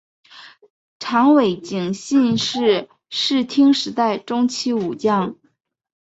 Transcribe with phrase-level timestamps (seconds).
[0.97, 5.35] 长尾景信是室町时代中期武将。